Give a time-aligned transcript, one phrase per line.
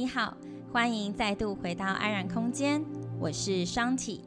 [0.00, 0.34] 你好，
[0.72, 2.82] 欢迎再度回到安然空间，
[3.18, 4.22] 我是双体，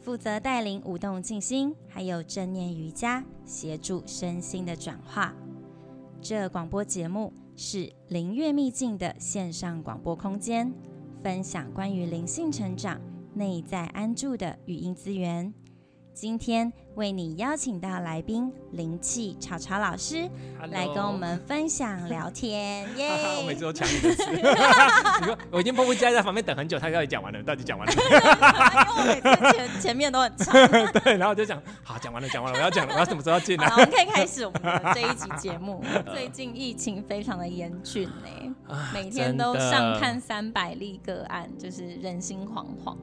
[0.00, 5.34] 负责带领舞动静心，还有正念瑜伽，协助身心的转化。
[6.22, 10.72] 这广播节目是灵悦秘境的线上广播空间，
[11.22, 12.98] 分享关于灵性成长、
[13.34, 15.52] 内在安住的语音资源。
[16.20, 20.28] 今天为你邀请到来宾灵气潮潮老师
[20.70, 23.40] 来跟我们分享聊天， 耶、yeah！
[23.40, 27.94] 我每次都抢你的词， 你说我已经迫不及待在旁边等很久，他到底讲完了，到底讲完了？
[27.94, 28.10] 因为
[28.98, 30.52] 我每次前前面都很长，
[31.02, 33.66] 对，然后我就讲，好，讲完了，讲完了，我要讲了，我要什么时候要进来？
[33.66, 35.82] 好，我们可以开始我们的这一集节目。
[36.12, 38.54] 最近疫情非常的严峻呢，
[38.92, 42.94] 每天都上看三百例个案，就是人心惶惶。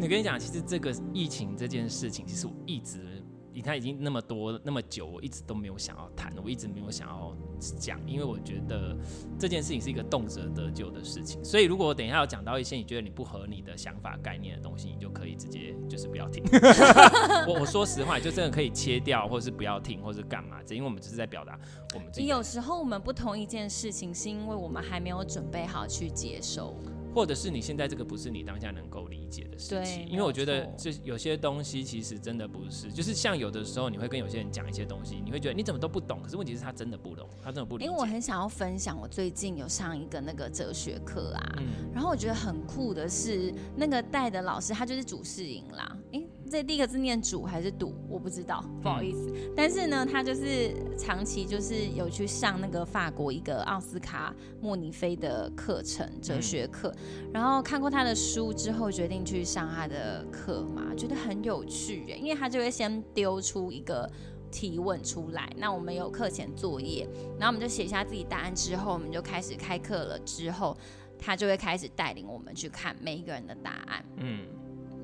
[0.00, 3.20] 你跟你讲，其实这个疫情这件事情，其实我一直，
[3.52, 8.96] 你看已经那么多那么久，我一直都没有想要谈，我一直没有想要讲，因为我觉得
[9.36, 11.44] 这件事情是一个动辄得咎的事情。
[11.44, 16.44] 所以如果我等一下要讲到一些你觉得你不合你的想法概念的东西，你就可以直接就是不要听。
[17.48, 20.62] 我我说实话，就真的可以切掉，或是不要听，或是干嘛？
[20.64, 21.58] 这因为我们只是在表达
[21.96, 22.28] 我们自己。
[22.28, 26.76] 有时候我们不同一件事情，是因为我们还没有准备好去接受。
[27.18, 37.90] 或者是你现在这个不是你当下能够理解的事情，因为我觉得这有些东西其实真的不是，就是像有的时候你会跟有些人讲一些东西，你会觉得你怎么都不懂，可是问题是他真的不懂，他真的不理解。
[37.90, 46.24] 因为我很想要分享，我最近有上一个那个哲学课啊，嗯，然后我觉得很酷的是那个带的老师他就是主事营啦，诶。
[46.48, 49.30] 这第一个字念主还是赌，我不知道，不好意思。
[49.30, 56.92] 嗯、但是呢，他就是长期就是有去上那个法国一个奥斯卡莫尼菲的课程，哲学课。
[56.96, 62.18] 嗯、然后看过他的书之后，决定去上他的课嘛，觉得很有趣耶。
[62.18, 64.10] 因为他就会先丢出一个
[64.50, 67.06] 提问出来，那我们有课前作业，
[67.38, 70.18] 然后我们就写下自己答案之后，我们就开始开课了。
[70.20, 70.76] 之后
[71.18, 74.04] 他就会开始带领我们去看每一个人的答案。
[74.16, 74.46] 嗯。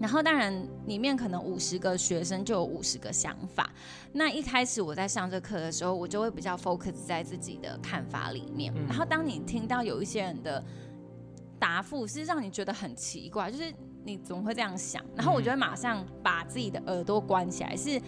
[0.00, 0.52] 然后当然，
[0.86, 3.70] 里面可能五十个学生就有五十个想法。
[4.12, 8.74] 那一开始我在上这课的时候，我就会比较 focus 在自己的看法里面。
[8.76, 10.62] 嗯、然后当你听到有一些人的
[11.60, 13.72] 答复是让你觉得很奇怪，就是
[14.04, 15.02] 你怎么会这样想？
[15.14, 17.98] 然后我就会马上把自己的耳朵关起来，是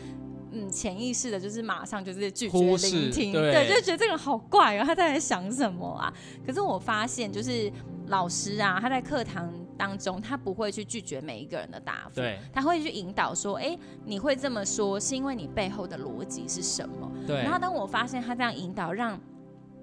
[0.51, 6.13] 嗯潜意识的，就是马上就是拒绝聆听，对，对，就觉得这个人好怪哦，他在想什么啊？
[6.45, 7.73] 可是我发现，就是
[8.09, 9.49] 老师啊，他在课堂。
[9.77, 17.11] 当中，他不会去拒绝每一个人的答复，对，他会去引导说，哎，你会这么说，是因为你背后的逻辑是什么？
[17.27, 17.37] 对。
[17.43, 19.21] 然后当我发现他这样引导，让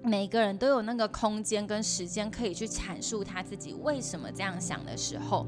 [0.02, 5.46] 每个人都有那个空间跟时间可以去阐述他自己为什么这样想的时候。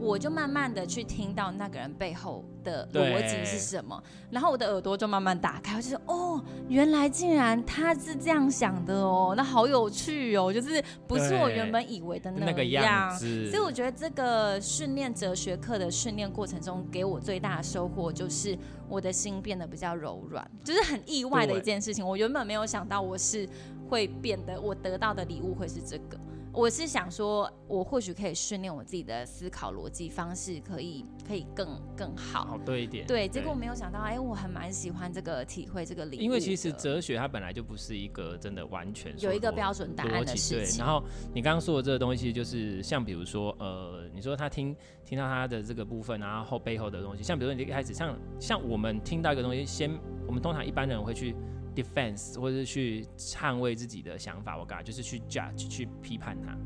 [0.00, 13.50] 我就慢慢的去听到那个人背后的逻辑是什么，然后我的耳朵就慢慢打开，我就说哦，原来竟然他是这样想的哦，那好有趣哦，就是不是我原本以为的那个样子。
[13.50, 18.56] 所以我觉得这个训练哲学课的训练过程中，给我最大的收获就是
[18.88, 22.06] 我的心变得比较柔软，就是很意外的一件事情。
[22.06, 23.48] 我原本没有想到我是
[23.88, 26.18] 会变得，我得到的礼物会是这个。
[26.58, 33.06] 我是想说，我或许可以训练我自己的思考逻辑方式，可以可以更更好，好对一点。
[33.06, 36.16] 对，结果我没有想到，哎、欸，我还蛮喜欢这个体会这个理。
[36.16, 40.78] 因为其实哲学它本来就不是一个真的完全有一个标准答案的事情。
[40.78, 41.00] 对，然后
[41.32, 44.74] 你刚刚说的这个东西，就是像比如说，呃，你说他听
[45.04, 51.36] 听到他的这个部分，然后后背后的东西，像比如说你一开始像像我们听到一个东西，先我们通常一般人会去。
[51.74, 56.56] Defense 或者是去捍卫自己的想法，我感觉就是去 judge 去批判他。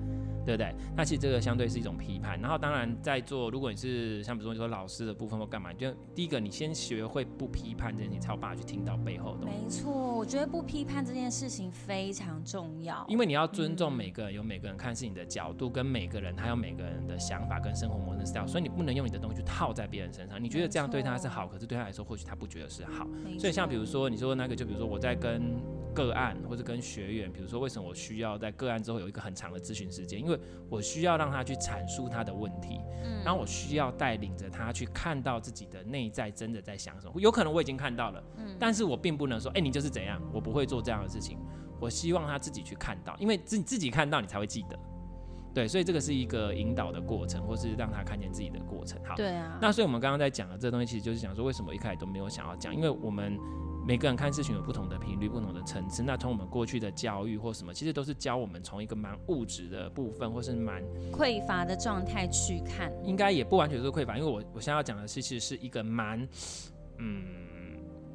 [0.44, 0.74] 对不对？
[0.96, 2.36] 那其实这个相对是一种批判。
[2.40, 9.56] 然后当然在做，如果你是像比如说你说老师的部分或干嘛，就第一个你先学会不批判这件事情，才有办法去听到背后的东西。
[9.56, 13.06] 没错，我觉得不批判这件事情非常重要。
[13.08, 20.42] 因为你要尊重每个人，有每个人看事情的角度，跟每个人他有每个人的想法跟生活模式 style，所以你不能用你的东西去套在别人身上。
[20.42, 23.06] 你觉得这样对他是好，可是对他来说或许他不觉得是好。
[23.38, 25.58] 所以像比如说你说那个，就比如说我在跟
[25.94, 37.18] 个案或者跟学员，比如说为什么我需要在个案之后有一个很长的咨询时间，因为我需要让他去阐述他的问题，嗯，然后我需要带领着他去看到自己的内在真的在想什么。
[37.18, 41.38] 有可能我已经看到了，嗯，但是我并不能说，哎，你就是怎样，我不会做这样的事情。
[41.80, 44.78] 我希望他自己去看到，因为自己自己看到，你才会记得。
[45.54, 48.98] 对，所以这个是一个引导的过程，或是让他看见自己的过程。
[49.04, 49.58] 好，对啊。
[49.60, 53.38] 那所以我们刚刚在讲的这个东西，其实就是讲说，为什么一开始都没有想要讲，因为我们。
[53.84, 56.02] 每个人看事情有不同的频率、不同的层次。
[56.02, 60.82] 那从我们过去的教育或什么，其实都是教我们从一个蛮物质的部分，或是蛮
[61.12, 62.92] 匮乏的状态去看。
[63.04, 66.26] 应该也不完全是匮乏，因为我我现在要讲的是，其实是一个蛮，
[66.98, 67.24] 嗯，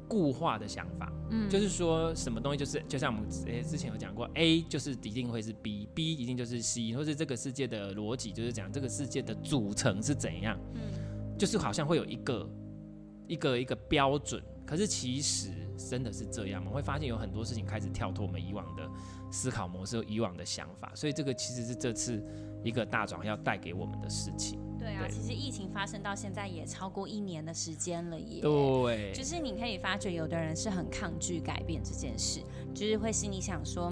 [0.08, 10.80] 固化的想法，嗯，就是说什么东西就是就像我们之前有讲过，A 就是一定会是 B，B 一定就是 C，或是这个世界的逻辑就是讲这个世界的组成是怎样，嗯，
[11.36, 12.50] 就是好像会有一个
[13.26, 15.48] 一个一个标准，可是其实
[15.78, 16.68] 真的是这样吗？
[16.68, 18.86] 我们会发现有很多事情开始跳脱我们以往的
[19.32, 22.22] 思考模式、以往的想法，所以这个其实是这次
[22.62, 24.60] 一个大转要带给我们的事情。
[24.78, 28.42] 对啊，对，其实疫情发生到现在也超过一年的时间了耶。
[28.42, 32.42] 对，就是你可以发觉，有的人是很抗拒改变这件事，
[32.74, 33.90] 就是会心里想说，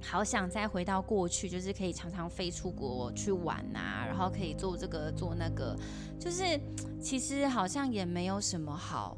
[0.00, 5.76] 好想再回到过去，就是可以常常飞出国去玩啊，然后可以做这个做那个，
[6.20, 6.44] 就是
[7.00, 9.16] 其实好像也没有什么好，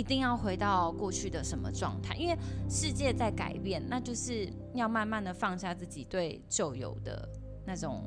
[0.00, 2.36] 一定要回到过去的什么状态，因为
[2.70, 7.28] 世界在改变，那就是要慢慢的放下自己对旧有的
[7.66, 8.02] 那种。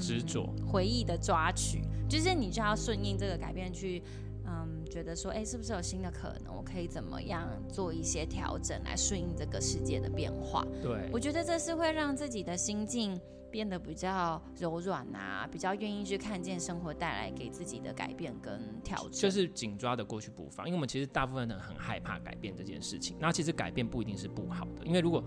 [0.00, 4.00] 执着、嗯、回忆的抓取，就是你就要顺应这个改变去，
[4.46, 6.54] 嗯，觉得说，哎、欸，是不是有新的可能？
[6.54, 10.64] 我可以怎么样做一些调整来顺应这个世界的变化？
[10.80, 19.12] 对，我觉得这是会让自己的心境变得比较柔软啊，比较愿意去看见生活带来给自己的改变跟调整。
[19.12, 23.16] 就是紧抓的过去不放，因为我们其实大部分人很害怕改变这件事情。
[23.18, 25.22] 那其实改变不一定是不好的，因为如果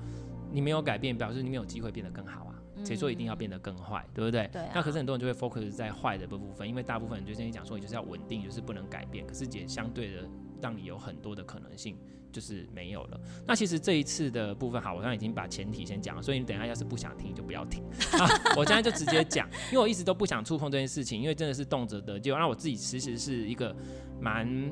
[0.51, 2.55] 你没有改变，表示你没有机会变得更好啊。
[2.83, 4.49] 谁说一定要变得更坏，对不对？
[4.51, 4.71] 对啊。
[4.73, 9.25] 那可是很多人就会 focus 在坏的部分，因为大部分人就跟你讲说，你就是要稳定，就是不能改变。
[9.27, 10.27] 可是也相对的，
[10.61, 11.97] 让你有很多的可能性
[12.31, 13.19] 就是没有了。
[13.45, 17.83] 那其实这一次的部分，好，我刚刚已经把前提先讲了，所以你等下要是不想听就不要听。
[18.19, 22.37] 啊，我现在就直接讲，因为我一直都不想触碰这件事情，因为真的是动辄得咎。
[22.37, 23.75] 那我自己其实是一个
[24.19, 24.71] 蛮。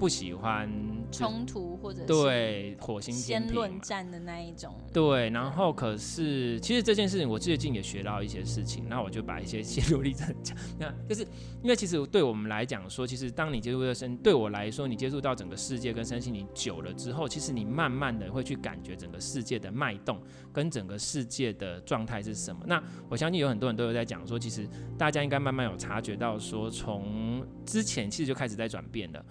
[0.00, 0.66] 不喜欢
[1.12, 4.74] 冲突或者是对火星先论战的那一种。
[4.94, 10.56] 对，然后可是其实这件事情我最近也学到一些事情，那我就把一些心路历程讲。
[10.78, 11.20] 那就是
[11.62, 20.18] 因为其实对我们来讲说，其实当你接触到身，对我来说，你接触到整个世界跟身心灵久了之后，其实你慢慢的会去感觉整个世界的脉动
[20.50, 22.62] 跟整个世界的状态是什么。
[22.66, 24.66] 那我相信有很多人都有在讲说，其实
[24.96, 29.22] 大家应该慢慢有察觉到说，从之前其实就开始在转变了。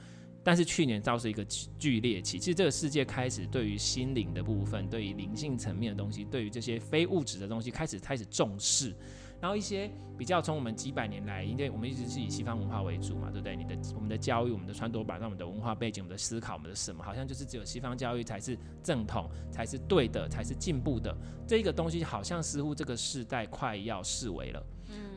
[0.49, 1.45] 但是去年倒是一个
[1.77, 8.95] 剧烈期，其实这个世界开始对于心灵的部分，对于灵性层面的东西，对于这些非物质的东西开始开始重视。
[9.39, 13.55] 然后一些比较从我们几百年来，因为我们一直是以西方文化为主嘛，对不对？
[13.55, 21.15] 你的我们的教育、我们的穿着打扮、我们的文化背景、我们的思考、我们的什么，好像就是只有西方教育才是正统、才是对的、才是进步的。
[21.47, 24.65] 这一个东西好像似乎这个时代快要视为了。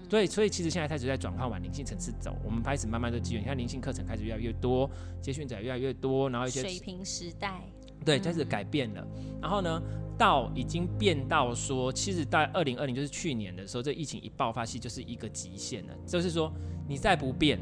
[0.02, 4.90] 嗯，对，所以其实现在开始在转换往灵性层次走，我们开始慢慢的机缘，你看灵性课程开始越来越多，
[5.20, 7.62] 接训者越来越多，然后一些水平时代，
[8.04, 9.06] 对，开始改变了。
[9.40, 9.82] 然后呢？
[10.18, 15.94] 到已经变到说，其实在二零二零就是去年的时候，这疫情一爆发，其实就是一个极限了。
[16.06, 16.52] 就是说，
[16.86, 17.58] 你再不变，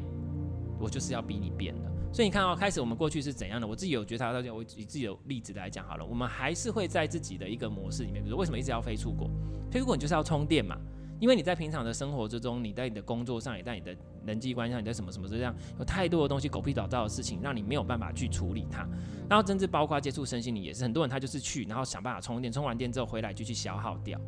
[0.79, 1.91] 我就是要逼你变了。
[2.13, 3.67] 所以你看到、哦、开始我们过去是怎样的？
[3.67, 9.31] 我自己有觉察到，我以自己有例子来讲好了，我们还是会在自己的一个模式里面，比如说为什么一直要飞出国？
[9.71, 10.77] 飞出国你就是要充电嘛。
[11.21, 13.95] 因为你在平常的生活之中，你在你的工作上，也在你的
[14.25, 18.89] 人际关系上，你在什么什么这样，有太多的东西狗屁倒灶的事情，让你没有办法去处理它。
[19.29, 24.19] 然后甚至包括接触身心灵也是，很多人他就是去，然后想办法充电，充完电之后回来就去消耗掉。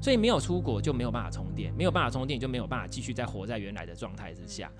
[0.00, 4.70] 所以没有出国就没有办法充电，没有办法充电就没有办法继续再活在原来的状态之下。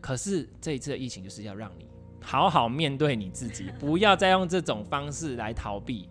[0.00, 1.86] 可是这一次的疫情就是要让你
[2.20, 6.08] 好好面对你自己，不要再用这种方式来逃避。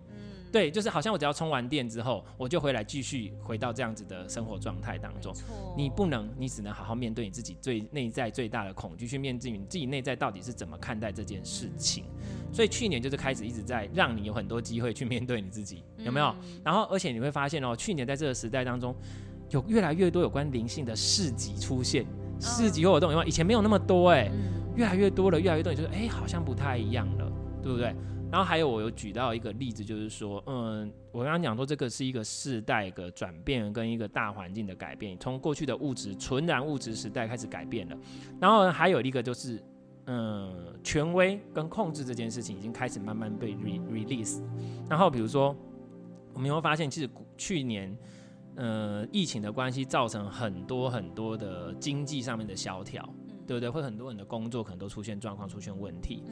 [0.54, 5.34] 对，就是好像我只要充完电之后，我就回来继续回到这样子的生活状态当中。
[5.76, 12.04] 你不能，你只能好好面对你自己最内在最大的恐惧，去面对你自己内在到底是怎么看待这件事情。
[12.52, 16.32] 所以去年就是开始一直在让你有很多机会去面对你自己，有没有？
[16.62, 18.94] 然后而且你会发现哦，去年在这个时代当中，
[19.50, 22.06] 有越来越多有关灵性的市集出现，
[22.38, 24.30] 市集活动因为，以前没有那么多哎，
[24.76, 27.92] 越来越多了，越来越多，你就说哎，好像不太一样了，对不对？
[28.34, 37.96] 然后还有我有举到一个例子，就是说，嗯，我刚刚讲说这个是一个世代的转变跟一个大环境的改变，从过去的物质纯然物质时代开始改变了。
[38.40, 39.62] 然后还有一个就是，
[40.06, 44.42] 嗯，权威跟控制这件事情已经开始慢慢被 re release。
[44.90, 45.54] 然后比如说，
[46.32, 47.96] 我们会发现，其实去年，
[48.56, 53.08] 呃，疫情的关系造成很多很多的经济上面的萧条，
[53.46, 53.70] 对不对？
[53.70, 56.24] 会很多人的工作可能都出现状况，出现问题。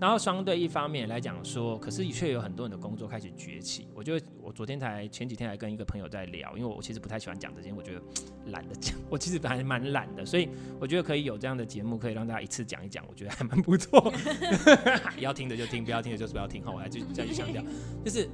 [0.00, 3.88] 然后相对一方面来讲说，可是却有很多人的工作开始崛起。
[3.94, 8.02] 我就我昨天才前几天还跟一个朋友在聊，因为我其实不太喜欢讲这些，我觉得
[8.46, 8.94] 懒得讲。
[9.08, 10.48] 我其实还蛮懒的，所以
[10.80, 14.12] 我觉得可以有这样的节目，可以让大家一次讲一讲，我觉得还蛮不错。
[15.18, 16.62] 要听的就听，不要听的就是不要听。
[16.64, 17.62] 好，我来继再去强调，
[18.04, 18.28] 就是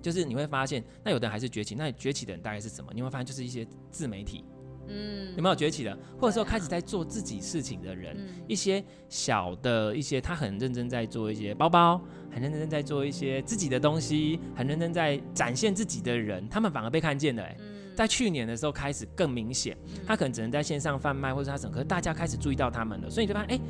[0.00, 2.92] 就是你会发现，那有的人还是崛起，那崛起的人大概是什么？
[2.94, 4.44] 你会发现就是一些自媒体。
[4.88, 5.96] 嗯，有没有崛起的？
[6.18, 17.56] 或者说开始在做自己事情的人，啊、一些小的一些，他很认真在做一些包包，很认真在做一些自己的东西，很认真在展现自己的人，他们反而被看见了、欸。
[17.60, 19.76] 嗯，在去年的时候开始更明显，
[20.06, 23.62] 他可能只能在线上贩卖，或者他整个大家开始注意到他们了，所以你就发现，哎、欸，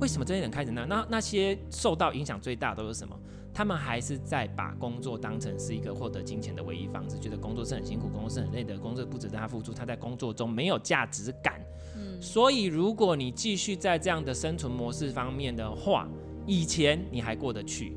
[0.00, 3.18] 为什么这些人开始那那那些受到影响最大都是什么？
[3.54, 11.60] 他们还是在把工作当成是一个获得金钱的唯一方式，觉得工作是很辛苦，工作是很累的，工作不值得他付出，他在工作中没有价值感。
[11.94, 16.08] 嗯，所以如果你继续在这样的生存模式方面的话，
[16.46, 17.96] 以前你还过得去，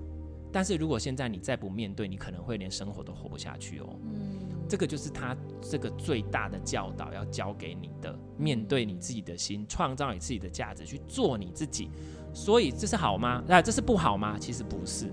[0.51, 3.97] 但是如果现在你再不面对，你可能会连生活都活不下去哦。
[4.03, 11.89] 嗯，这个就是他这个最大的教导要教给你的，面对你自己的心，创造你自己的价值，去做你自己。
[12.33, 13.41] 所以这是好吗？
[13.47, 14.37] 那这是不好吗？
[14.37, 15.09] 其实不是。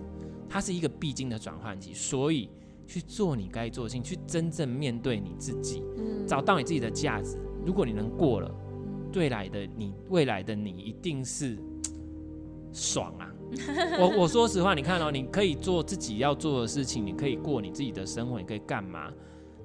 [0.53, 2.51] 它是一个必经的转换期，所以
[2.87, 7.39] 去做你该做的事情，去真正面对你自己，嗯、找到你自己的价值。
[7.65, 8.55] 如果你能过了，
[9.15, 11.57] 未来的你，未来的你一定是
[12.71, 13.33] 爽啊！
[13.99, 19.11] 我我说实话，你看哦，你可以做自己要做的事情，你可以过你自己的生活，你可以干嘛？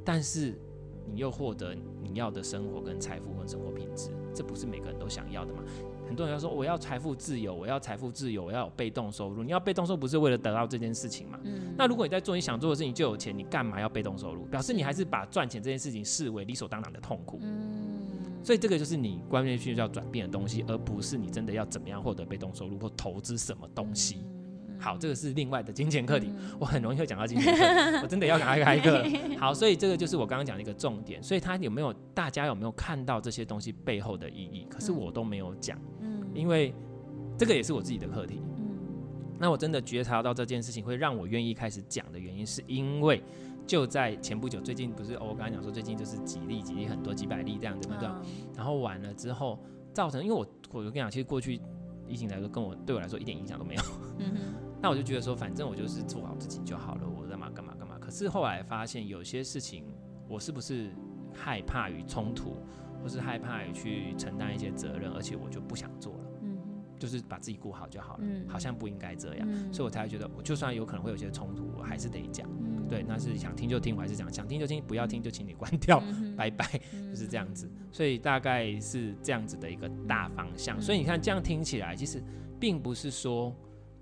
[0.05, 0.57] 但是
[1.05, 5.63] 你又获得你要的生活跟财富跟生活品质，这不是每个人都想要的吗？
[6.07, 9.43] 很多人要说我要财富自由，我要财富自由，我要有被动收入。
[9.43, 11.39] 你要被动收入不是为了得到这件事情吗？
[11.43, 11.73] 嗯。
[11.77, 14.45] 那如果你在做你想做的事情就有钱，你干嘛要被动收入？
[14.45, 17.39] 表示你还是把赚钱这件事情视为理所当然的痛苦。
[17.43, 17.97] 嗯。
[18.43, 24.21] 所以这个就是你观念需要转变的东西，而不是你真的要怎么样获得被动收入或投资什么东西。
[24.79, 26.31] 好，这个是另外的金钱课题。
[26.59, 29.03] 我很容易会讲到金钱课，我真的要赶快开课。
[29.39, 31.21] 好，所以这个就是我刚刚讲的一个重点。
[31.21, 34.67] 所以他有没有大家有没有看到这些东西背后的意义？
[34.69, 35.79] 可是我都没有讲。
[36.33, 36.73] 因为
[37.37, 38.77] 这个也是我自己的课题，嗯，
[39.39, 43.23] 那我真的觉察到这件事情会让我愿意开始讲的原因，是因为
[43.65, 48.09] 就在前不久，最近不是我刚才讲说最近就是几例几例很多几百例这样子，对不对？
[48.55, 49.59] 然后完了之后
[49.93, 51.59] 造成，因为我我就跟你讲，其实过去
[52.07, 53.81] 疫情来说跟我对我来说一点影响都没有，
[54.19, 54.39] 嗯哼，
[54.81, 57.97] 那我就觉得说反正我就是做好自己就好了，我干嘛干嘛干嘛。
[57.99, 59.83] 可是后来发现有些事情，
[60.27, 60.89] 我是不是
[61.33, 62.57] 害怕与冲突，
[63.01, 66.19] 或是害怕于去承担一些责任，而且我就不想做了。
[66.99, 72.49] 就是把自己顾好就好了，嗯、好像不应该这样，嗯、所以我才会觉得，我就算有可能会有些冲突，我还是得讲。
[72.59, 77.69] 嗯、对，那是想听就听，我还是讲，想听就听，不要听就请你关掉，嗯、拜拜，就是这样子。
[77.91, 80.81] 所以大概是这样子的一个大方向。
[80.81, 82.19] 所以你看，这样听起来其实
[82.59, 83.55] 并不是说。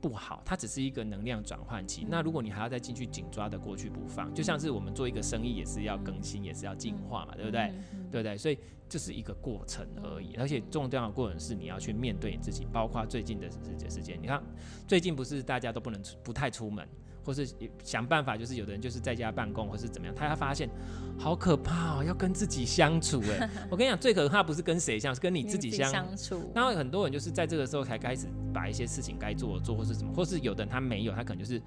[0.07, 2.05] 不好，它只是一个能量转换期。
[2.07, 7.73] 那如果你还要再进去紧抓的过去不放，就像是我们做一个生意，也是要更新，也是要进化嘛，对不对？
[8.11, 8.37] 对不对？
[8.37, 10.35] 所以这是一个过程而已。
[10.35, 14.21] 而且重要的过程是你要去面对你自己，包括最近的世界事件。
[14.21, 14.43] 你看，
[14.87, 16.87] 最近不是大家都不能出，不太出门。
[17.25, 17.47] 或是
[17.83, 20.69] 想办法，就是有的人就是在家办公，或是怎么样，他要发现
[21.17, 23.49] 好可怕哦，要跟自己相处哎。
[23.69, 26.37] 我跟你讲，最可怕不是跟谁相处，是跟你自己相处。
[26.39, 31.61] 相然后很多人就是在这个时候才开始把一些事情该做的做，或是什么，或是有的人他没有，他可能就是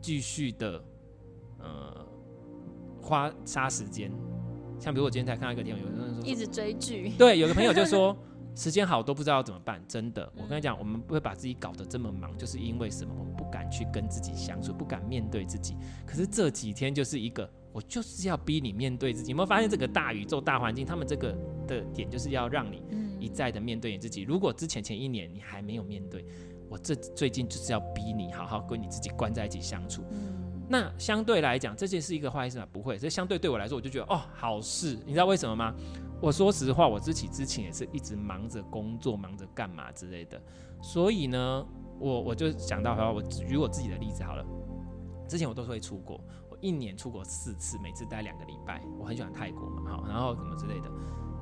[0.00, 0.82] 继续的
[1.58, 2.06] 呃
[3.02, 4.10] 花杀时间。
[4.80, 8.16] 像比如我今天才看到一个电影，有人说一直追剧，对，有个朋友就说。
[8.56, 10.32] 时间好都不知道怎么办，真的。
[10.36, 13.12] 我跟你讲，我们不会把自己搞得这么忙，就是因为什么？
[13.54, 15.76] 敢去跟自己相处，不敢面对自己。
[16.04, 19.30] 可是这几天就是一个，我就是要逼你面对自己。
[19.30, 21.32] 有没有发现这个大宇宙、大环境，他们这个
[21.68, 22.82] 的点就是要让你
[23.20, 24.22] 一再的面对你自己。
[24.22, 26.26] 如果之前前一年你还没有面对，
[26.68, 30.02] 我这最近就是要逼你好好跟你自己关在一起相处。
[30.68, 32.66] 那相对来讲，这件是一个坏事吗？
[32.72, 32.98] 不会。
[32.98, 34.98] 所以相对对我来说，我就觉得哦，好事。
[35.06, 35.72] 你知道为什么吗？
[36.20, 40.42] 我说实话，我自己之前也是一直忙着工作，忙着干嘛之类的。
[40.82, 41.66] 所以呢，
[41.98, 44.44] 我我就想到，好，我举我自己的例子好了。
[45.28, 46.20] 之前我都是会出国，
[46.50, 48.82] 我一年出国四次，每次待两个礼拜。
[48.98, 50.90] 我很喜欢泰国嘛，好，然后什么之类的。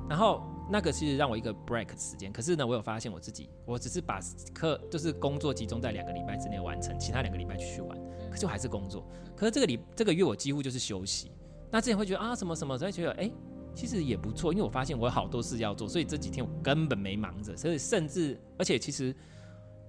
[0.09, 2.31] 然后那个其实让我一个 break 时间。
[2.31, 4.19] 可是呢，我有发现我自己，我只是把
[4.53, 7.97] 课就是工作集中在两个礼拜之内完成，其他两个礼拜继续玩。
[8.31, 9.05] 可是我还是工作。
[9.35, 11.31] 可是这个礼这个月我几乎就是休息。
[11.69, 13.23] 那之前会觉得啊什么什么，所以觉得哎。
[13.23, 13.33] 欸
[13.75, 19.11] 其实也不错，因为我发现我有好多事要做，所以这几天我根本没忙着，所以甚至而且其实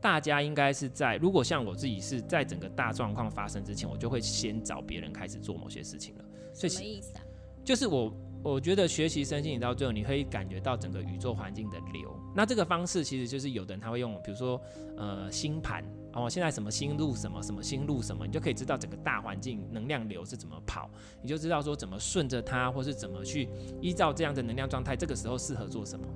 [0.04, 6.24] 大家应该是在，如果像我自己是在整个大状况发生之前，我就会先找别人开始做某些事情了。
[6.52, 7.22] 所以什么意思啊？
[7.64, 12.14] 就是我我觉得学习身心灵到最后，你可以感觉到整个宇宙环境的流。
[12.36, 14.60] 那这个方式其实就是有的人他会用，比如说
[14.98, 15.82] 呃星盘。
[16.12, 20.88] 哦，现在什么星路什么什么星路什么，你就可以知道整个大环境能量流是怎么跑，
[21.22, 23.48] 你就知道说怎么顺着它，或是怎么去
[23.80, 26.06] 依照这样的能量状态，这个时候适合做什么。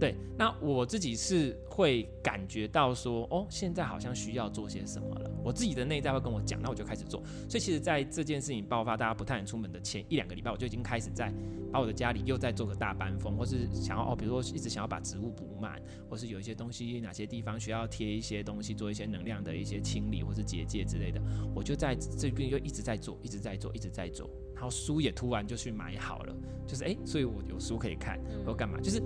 [0.00, 5.30] 对，那我自己是会感觉到说，哦，现在好像需要做些什么了。
[5.44, 7.22] 我自己的内在会跟我讲，那我就开始做。
[7.46, 11.30] 所以其实，在这件事情爆发，大家不太能出门的前一两个礼拜，我就已经开始在
[11.70, 15.78] 把我的家里又在做个大搬风，或是想要哦，比如说一直想要把植物补满，
[16.08, 21.20] 或是有一些东西哪些地方需要贴一些东西，做一些能量的一些清理或是结界之类的，
[21.54, 24.30] 我就在这边就一直在做，一直在做，一直在做。
[24.54, 28.78] 然后书也突然就去买好了，就是哎，所以我有书可以看，我干嘛？
[28.80, 29.02] 就是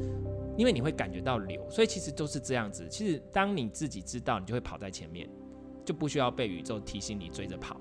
[0.56, 2.86] 因为你会感觉到流，所以其实都是这样子。
[2.88, 5.28] 其实当你自己知道，你就会跑在前面。
[5.86, 7.78] 就不需要被宇宙提醒你追着跑，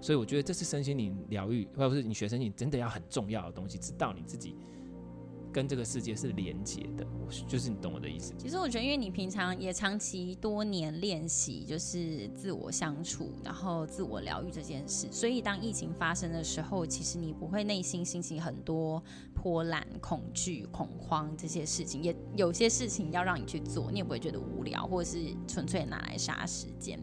[0.00, 4.56] 所以我觉得这是身心灵疗愈，或者是你学身心真的要很重要的东西，知道你自己。
[5.54, 7.06] 跟这个世界是连接的，
[7.46, 8.34] 就是你懂我的意思。
[8.36, 19.00] 其实我觉得，因为你平常也长期多年练习，就是自我相处，然后自我疗愈这件事，所以当疫情发生的时候，其实你不会内心心情很多
[19.32, 22.02] 波澜、恐惧、恐慌这些事情。
[22.02, 26.98] 也有些事情要让你去做，你也不会觉得无聊，或者是纯粹拿来杀时间。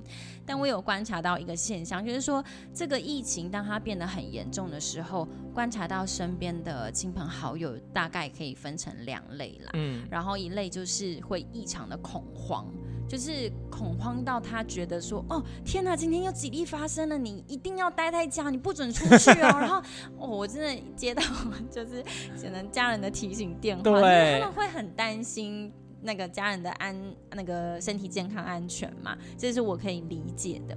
[0.46, 2.44] 但我有观察到一个现象，就是说
[2.74, 8.30] 这个疫情当它变得很严重的时候，观察到身边的亲朋好友大概。
[8.42, 12.66] 可以分成两类啦，嗯，然后一类就是会异常的恐慌，
[13.08, 19.54] 就是恐慌到他觉得说，哦，天哪，今天又几例发生了，你一定要待在家，你不准出去哦。
[19.62, 19.78] 然后，
[20.18, 21.22] 哦，我真的接到
[21.70, 22.04] 就是
[22.42, 25.72] 可能家人的提醒电话，对，他们会很担心
[26.02, 27.00] 那个家人的安，
[27.36, 30.76] 那个身体健康安全嘛，这是我可以理解的。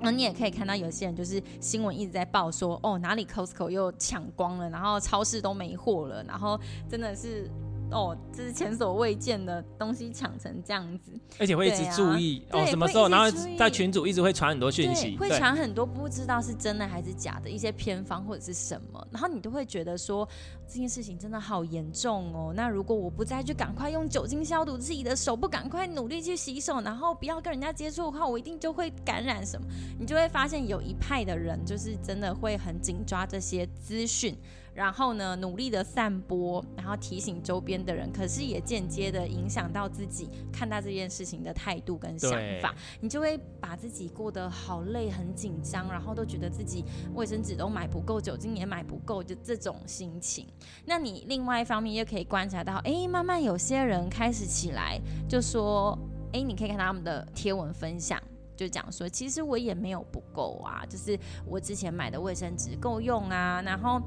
[0.00, 7.50] 那你也可以看到有些人就是新闻一直在报说，哦，哪里 Costco 又抢光了，然后超市都没货了，然后真的是。
[7.90, 20.28] 哦，这是前所未见的东西抢成这样子，而且会一直注意、啊、哦，什么时候，然后在群组一直会传很多讯息，会传很多不知道是真的还是假的一些偏方或者是什么，然后你都会觉得说
[20.66, 22.52] 这件事情真的好严重哦。
[22.54, 29.66] 那如果我不再去赶快用酒精消毒自己的手，不赶快努力去洗手，然后不要跟人家接触的话，我一定就会感染什么。
[29.98, 34.36] 你就会发现有一派的人就是真的会很紧抓这些资讯。
[34.76, 42.30] 然后呢，努力的散播，然后提醒周边的人，可是也间接的影响到自己看待这件事情的态度跟想
[42.60, 50.46] 法，你就会把自己过得好累、很紧张，然后都觉得自己卫生纸都买不够，酒精也买不够，就这种心情。
[50.84, 55.98] 那你另外一方面又可以观察到，哎，慢慢有些人开始起来，就说，
[56.34, 58.22] 哎，你可以看到他们的贴文分享，
[58.54, 63.98] 就讲说，其实我也没有不够啊，就是我之前买的卫生纸够用啊，然后。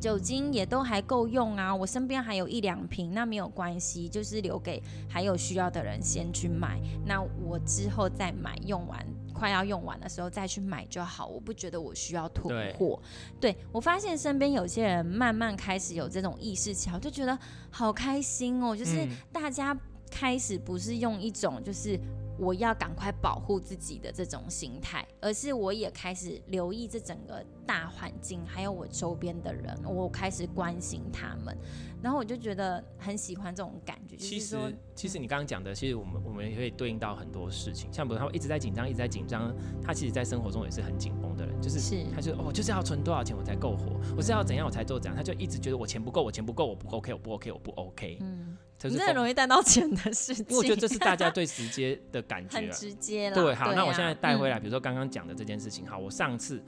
[0.00, 13.00] 酒精也都还够用啊，我身边还有一两瓶，那没有关系，就是留给还有需要的人先去买，那我之后再买，用完快要用完的时候再去买就好，我不觉得我需要囤货。
[13.38, 17.38] 对，我发现身边有些人慢慢开始有这种意识起来，我就觉得
[17.70, 19.78] 好开心哦，就是大家
[20.10, 22.00] 开始不是用一种就是。
[22.40, 31.54] 我要赶快保护自己的这种心态，而是我也开始留意这整个大环境，还有我周边的人，我开始关心他们，
[32.02, 34.16] 然后我就觉得很喜欢这种感觉。
[34.16, 48.18] 其实，就是、其实你刚刚讲的，其实我们我们也可以对应到很多事情，像比如他们一直在紧张，一直在紧张，他其实在生活中也是很紧绷的人，就是，是他就哦，就是要存多少钱我才够活，我是要怎样我才做怎样，他就一直觉得我钱不够，我钱不够，我不 OK，我不 OK，我不 OK。
[48.20, 48.56] 嗯。
[48.84, 53.34] 你很容易带到钱的事情，因为我觉得这是大家对直接的感觉， 很直接了。
[53.34, 56.62] 对，好，啊、那我现在带回来，比如说刚刚讲的这件事情，好，我上次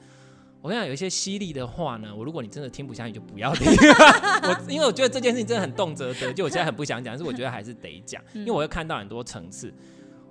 [0.61, 3.67] 我跟你讲有一些犀利的话呢，我如果你真的听不下去，就不要听。
[4.45, 9.73] 我因为我觉得这件事情真的很动辄得，就我现在很不想讲，但是我觉得还是得讲，因为我会看到很多层次。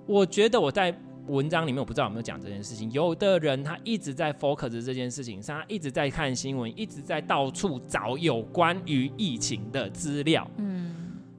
[0.06, 2.90] 我觉得我在文章里面，我不知道有没有讲这件事情。
[2.90, 10.48] 有的人他一直在 focus 这件事情上，他一直在看新闻，一直在到处找有关于疫情的资料。
[10.56, 10.90] 嗯。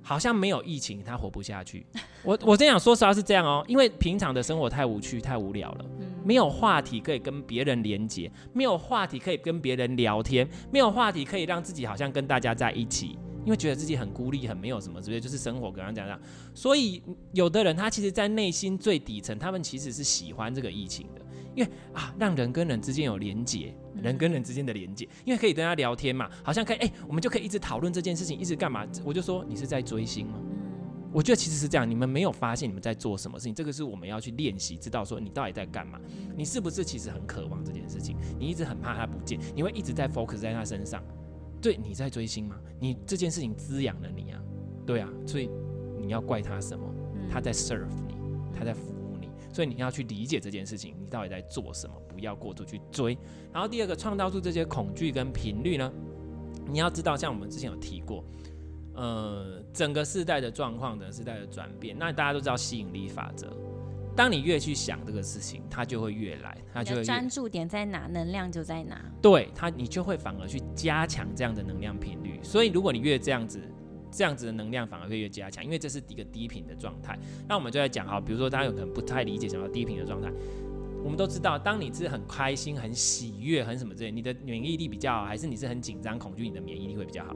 [0.06, 1.86] 好像没有疫情，他活不下去。
[2.26, 5.86] 我我真想说实话是这样哦，因为平常的生活太无趣、太无聊了，
[6.26, 16.19] 没有话题可以跟别人连接，没有话题可以跟别人聊天，没有话题可以让自己好像跟大家在一起，因为觉得自己很孤立、很没有什么，直接就是生活跟他讲讲。
[16.53, 17.01] 所以
[17.32, 21.21] 有的人他其实，在内心最底层，他们其实是喜欢这个疫情的。
[21.56, 28.88] 因为啊，让人跟人之间有连接，人跟人之间的连接，因为可以跟他聊天嘛，好像可以哎、我们就可以一直讨论这件事情，一直干嘛？
[29.03, 30.39] 我就说你是在追星吗？
[31.12, 36.01] 我觉得其实是这样，你们没有发现你们在做什么事情，这个是我们要去练习，知道说你到底在干嘛，
[36.36, 38.17] 你是不是其实很渴望这件事情？
[38.39, 41.03] 你一直很怕他不见，你会一直在 focus 在他身上。
[41.63, 42.60] 对，你在追星吗？
[42.78, 44.41] 你这件事情滋养了你啊，
[44.86, 45.49] 对啊，所以
[45.97, 46.86] 你要怪他什么？
[47.32, 48.15] 他在 serve 你，
[48.54, 49.30] 他在服务你。
[49.54, 51.95] 所以你要去理解这件事情，你到底在做什么？
[52.10, 53.17] 不要过度去追。
[53.54, 55.89] 然后第二个，创造出这些恐惧跟频率呢？
[56.67, 58.26] 你要知道，像我们之前有提过，
[58.93, 61.97] 呃整个世代的状况，整个世代的转变。
[61.97, 63.56] 那大家都知道吸引力法则，
[64.15, 69.04] 当你越去想这个事情，它就会越来，它就会专注点在哪，能量就在哪。
[69.21, 72.39] 对它，你就会反而去加强这样的能量频率。
[72.43, 73.62] 所以如果你越这样子。
[74.15, 77.17] 这样子的能量反而会越加强，因为这是一个低频的状态。
[77.47, 80.32] 那我们就在讲哈，比如说大家有可能不太理解什么低频的状态。
[81.04, 87.34] 我们都知道，当你是很开心、很喜悦、很什么之类，你的免疫力比较好，还是你是很紧张、恐惧，你的免疫力会比较好？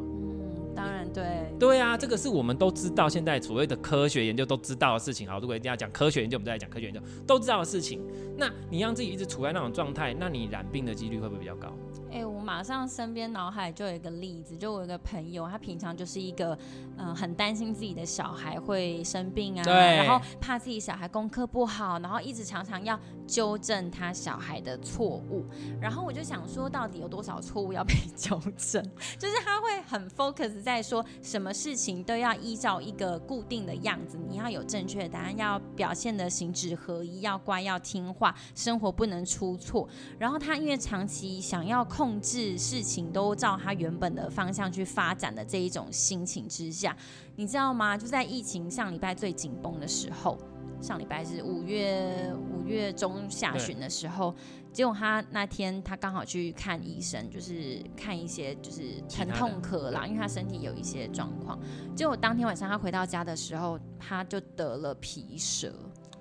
[0.77, 1.23] 当然对。
[1.59, 5.27] 对啊，这个是我们都知道，现在所谓的科学研究都知道的事情。
[5.27, 7.99] 好，如果一定要讲科学研究，我们再来讲科学研究都知道的事情。
[8.37, 11.75] 那你让自己一直处在那种状态，那你染病的几率会不会比较高？
[12.09, 16.57] 哎、欸，我马上身边脑海就有一个例子，就我有一个朋友，他平常就是一个，
[16.97, 25.45] 嗯、呃，很担心自己的小孩会生病啊，对，然后怕自己小孩功课不好，然后一直常常要纠正他小孩的错误，
[25.81, 28.81] 然后我就想说，到底有多少错误要被 纠正？
[29.19, 39.87] 就是他会很 focus 在说，什么事情都要依照一个固定的样子，你要有正确的答案，要表现的行止合一，要乖，要听话，生活不能出错。
[40.17, 41.85] 然后他因为长期想要。
[41.97, 46.95] 控制事情都照他原本的方向去发展的这一种心情之下，
[47.35, 47.97] 你知道吗？
[47.97, 50.37] 就在疫情上礼拜最紧绷的时候，
[50.79, 54.31] 上礼拜是五月五月中下旬的时候，
[54.71, 61.57] 结果他那天他刚好去看医生，就是看一些就是疼痛科啦，因为他身体有一些状况。
[61.95, 65.73] 结果当天晚上他回到家的时候，他就得了皮蛇。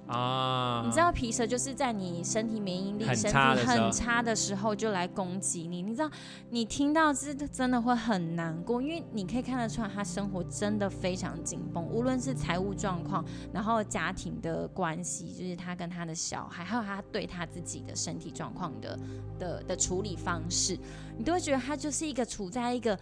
[0.07, 6.09] 啊，你知道皮蛇就是在你身体免疫力身体很差的时候就来攻击你，你知道，
[6.51, 18.99] 你听到这真的会很难过，因为你可以看得出来他生活真的非常紧绷，无论是财务状况，然后家庭的关系，就是他跟他的小孩，还有他对他自己的身体状况的
[19.41, 20.79] 的的处理方式，
[21.19, 22.97] 你都会觉得他就是一个处在一个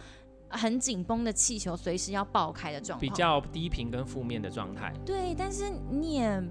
[0.49, 4.91] 很紧绷的气球，随时要爆开的状态，比较低频跟负面的状态。
[5.05, 6.43] 对，但是你也。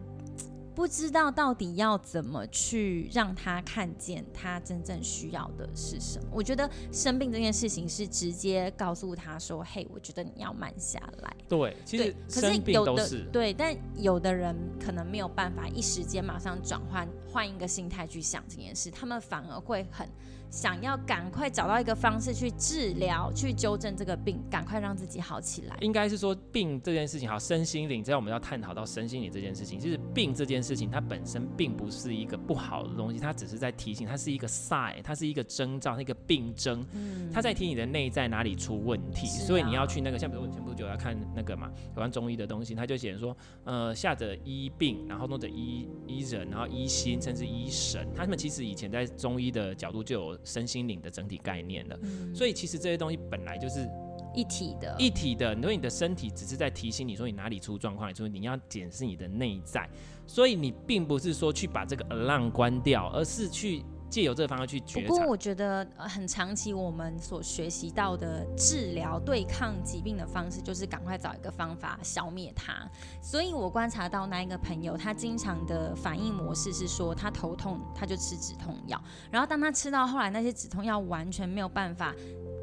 [0.74, 6.28] 不知道到底要怎么去让他看见他真正需要的是什么？
[6.32, 20.08] 我觉得生病这件事情是直接告诉他说：“嘿，我觉得你要慢下来。”对，其实可是有的，是对，但有的人可能没有办法一时间马上转换换一个心态去想这件事，他们反而会很。
[20.54, 25.76] 想要赶快找到一个方式去治疗、去纠正这个病，赶快让自己好起来。
[25.80, 50.38] 应该是说病这件事情，好，身心灵，只要我们要探讨到身心灵这件事情，就是病这件事情，它本身并不是一个不好的东西，它只是在提醒，它是一个 sign，它是一个征兆，一个病征，嗯，它在提你的内在哪里出问题，啊、所以你要去那个，像比如我前不久要看那个嘛，有关中医的东西，他就写说，呃，下者医病，然后弄者医医人，然后医心，甚至医神，他们其实以前在中医的角度就有。
[50.44, 53.88] 身心灵的整体概念了，嗯，所以其实这些东西本来就是
[54.34, 55.54] 一体的，一体的。
[55.54, 59.88] 因为你的身体只是在提醒你说你哪里出状况，所以你要检视你的内在。
[60.26, 63.82] 所以你并不是说去把这个 alarm 关掉，而是去。
[64.14, 65.08] 借由这个方式去觉察。
[65.08, 72.88] 不过我觉得很长期，我们所学习到的治疗对抗疾病的方式，就是赶快找一个方法消灭它。
[73.20, 82.14] 所以我观察到那一个朋友，他经常的反应模式是说，他头痛他就吃止痛药，然后当他吃到后来那些止痛药完全没有办法。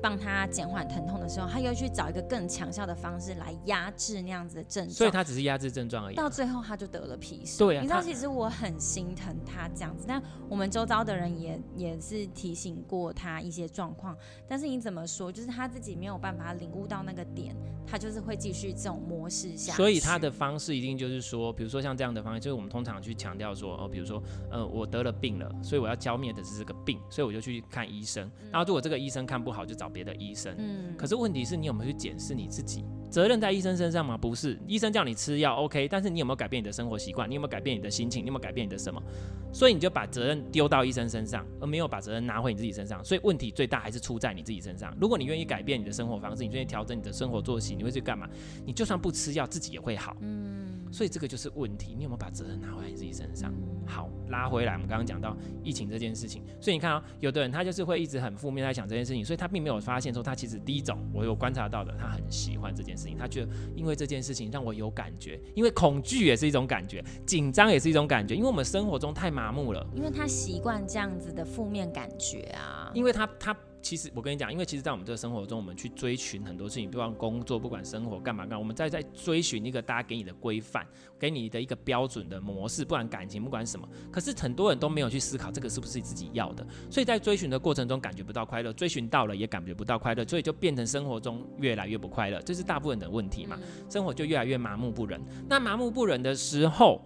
[0.02, 6.16] 帮他减缓疼痛的时候，他又去找一个更强效的方式来压制那样子的症状，所以他只是压制症状而已。
[6.16, 7.60] 到最后他就得了皮蛇。
[7.60, 14.18] 对啊，你知道其实我很心疼他这样子，但我们周遭的人也也是提醒过他一些状况。
[14.48, 19.74] 但是你怎么说，就是他自己没有办法领悟到那个点，他就是会继续这种模式下。
[19.74, 28.30] 所以他的方式一定就是说，比如说像这样的方式，就是我们通常去强调说，哦，比如说，呃，我得了病了，所以我要消灭的是这个病，所以我就去看医生。
[28.52, 30.54] 然后如果这个医生看不好，就找别的医生。
[30.58, 32.84] 嗯嗯，可是问题是你有没有去检视你自己？
[33.10, 34.18] 责任在医生身上吗？
[34.18, 37.30] 不是，医生叫你吃药，OK，但是你有没有改变你的生活习惯？
[37.30, 38.24] 你有没有改变你的心情？
[38.24, 39.04] 你有没有改变你的什么？
[39.52, 43.04] 所以你就把责任丢到医生身上，而没有把责任拿回你自己身上。
[43.04, 44.96] 所以问题最大还是出在你自己身上。
[44.98, 48.30] 如果你愿意改变你的生活方式，你愿意调整你的生活作息，你会去干嘛？
[48.66, 50.16] 你就算不吃药，自己也会好。
[50.22, 50.71] 嗯。
[50.92, 53.54] 所以这个就是问题，你有没有把责任拿回来你自己身上？
[53.86, 73.56] 好，拉回来，我们刚刚讲到疫情这件事情，所以你看啊、喔，有的人他就是会一直很负面在想这件事情，所以他并没有发现说他其实第一种我有观察到的，他很喜欢这件事情，他觉得因为这件事情让我有感觉，因为恐惧也是一种感觉，紧张也是一种感觉，因为我们生活中太麻木了，因为他习惯这样子的负面感觉啊，因为他他。
[73.82, 80.86] 其实我跟你讲，因为其实，在我们这个生活中，我们去追寻很多事情，不管工作，不管生活干嘛干嘛，我们在在追寻一个大家给你的规范，
[81.20, 83.88] 给你的一个标准的模式，不管感情，不管什么。
[84.12, 93.58] 可是很多人都没有去思考这个是不是自己要的，所以在追寻的过程中感觉不到快乐，追寻到了也感觉不到快乐，所以就变成生活中越来越不快乐，这是大部分的问题嘛。
[93.90, 95.20] 生活就越来越麻木不仁。
[95.50, 97.02] 那麻木不仁的时候，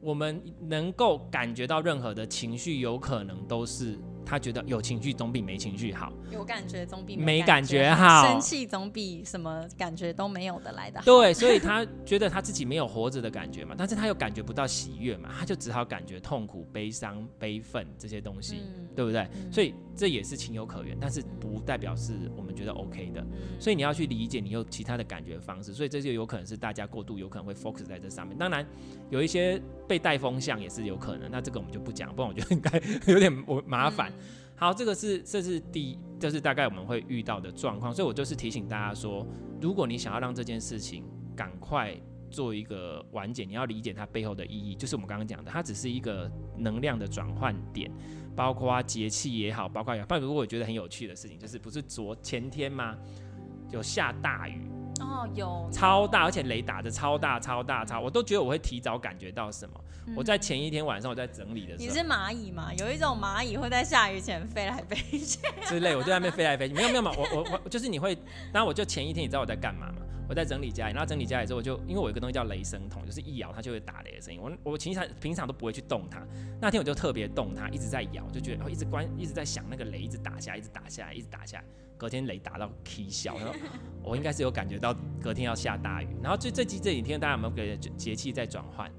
[0.00, 3.98] 我们能够感觉到任何的情绪，有可能都是。
[4.24, 11.04] 他觉得有情绪总比没情绪好，有感觉总比没感觉好，生气总比什么感觉都没有的来的好。
[11.04, 19.28] 对，所以他觉得他自己没有活着的感觉嘛，但是他又感觉不到喜悦嘛，他就只好感觉痛苦、悲伤、悲愤这些东西，嗯、对不对？
[19.34, 23.20] 嗯、所以这也是情有可原，但是不代表是我们觉得 OK 的。
[23.20, 28.36] 嗯、所以你要去理解，你有其他的感觉方式，所以这就有可能是大家过度有可能会 focus 在这上面。
[28.36, 28.66] 当然，
[29.10, 32.80] 有一些被带风向也是有可能，那这个我们就不讲，不然我觉得应该
[33.12, 34.12] 有点我麻烦。
[34.56, 39.26] 好，这个是这是第一，这是大概我们会遇到的状况，所以我就是提醒大家说，
[39.60, 41.04] 如果你想要让这件事情
[41.36, 41.94] 赶快
[42.30, 47.90] 做一个完结，你要理解它背后的意义，就是我们刚刚讲的，它只是一个能量的转换点，
[48.36, 52.96] 包括节气也好，包括有，如果我觉得很有趣的事情，就是不是昨前天吗？
[53.70, 54.70] 有下大雨。
[55.00, 59.80] 哦，有超大，而且雷打的超大、超大、超，我都觉得我会提早感觉到什么。
[60.06, 62.72] 嗯、我在前一天晚上我在整理的时候，你是蚂蚁吗？
[62.78, 66.74] 有一种蚂蚁会在下雨前飞来飞去 之类，我就在那边飞来飞去。
[66.74, 68.16] 没有没有嘛，我我我就是你会，
[68.52, 69.96] 然后我就前一天你知道我在干嘛吗？
[70.28, 74.40] 我在整理家里，然后整理家里之后，我就因为我有个东西叫雷声筒，就是一摇它就会打雷的声音。
[74.40, 76.26] 我我平常平常都不会去动它，
[76.60, 81.64] 那天我就特别动它，一直在摇，就觉得哦一直关一直在想那个雷一直打下来，一直打下来，一直打下来。
[81.96, 83.54] 隔天雷打到 K 笑，然后
[84.02, 86.08] 我应该是有感觉到隔天要下大雨。
[86.22, 88.90] 然后最这几这几天大家有没有觉节气在转换？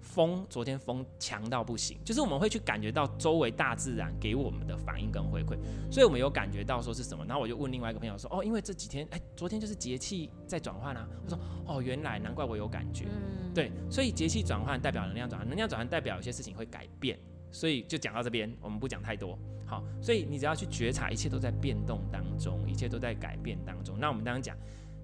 [0.00, 5.56] 风昨天风强到不行，就是我们会去感觉到周围大自然给我们的反应跟回馈，
[5.90, 7.24] 所以我们有感觉到说是什么。
[7.26, 13.06] 然后我就问另外一个朋友说：“哦，因为这几天，哎，昨天就是节气在转换啊。”我说：“哦，原来难怪我有感觉。”
[13.54, 17.18] 对，所以节气转换代表能量转换，能量转换代表有些事情会改变。
[17.52, 19.38] 所以就讲到这边，我们不讲太多。
[19.66, 23.98] 好，所以你只要去觉察，一切都在变动当中，一切都在改变当中。
[23.98, 24.56] 那我们刚刚讲。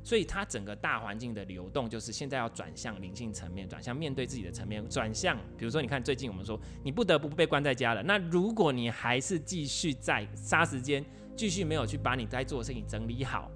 [0.06, 8.00] 所以它整个大环境的流动，就是现在要转向灵性层面，转向面对自己的层面，转向，比如说，你看最近我们说，你不得不被关在家了。
[8.04, 13.50] 那如果你还是继续在杀时间，继续没有去把你该做的事情整理好，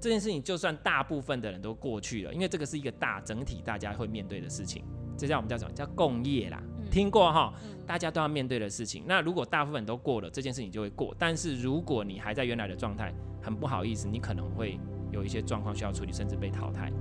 [0.00, 4.82] 这件事情就算大部分的人都过去了，因为这个是一个大整体大家会面对的事情，
[5.16, 5.70] 这叫我们叫什么？
[5.70, 7.54] 叫共业啦，听过哈？
[7.86, 9.04] 大家都要面对的事情。
[9.06, 11.14] 那如果大部分都过了，这件事情就会过。
[11.16, 14.76] 但是如果你还在原来的状态，很不好意思，你可能会。
[15.12, 16.92] 有一些状况需要处理，甚至被淘汰，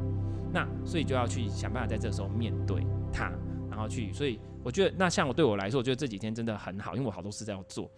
[0.52, 3.32] 那所以就要去想办法在这时候面对它，
[3.70, 4.12] 然后去。
[4.14, 7.90] 所以我觉得，那像我对我来说，我觉得这几天真的很好，因为我好多事在要做，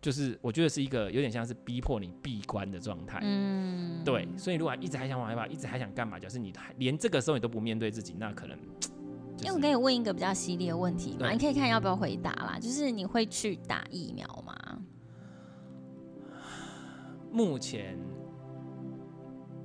[0.00, 3.20] 就是我觉得是一个有点像是逼迫你闭关的状态。
[3.22, 4.28] 嗯，对。
[4.36, 8.58] 所以如果一直还想往外跑，一直还想干嘛，就是你连这个时候你都不面对自己，那可能。
[9.42, 12.58] 因为我可以问一个比较犀利的问题嘛，你可以看要不要回答啦。
[12.60, 14.54] 就是你会去打疫苗吗？
[17.32, 17.98] 目前。